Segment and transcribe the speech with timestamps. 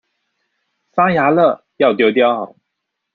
[0.93, 2.55] 發芽了要丟掉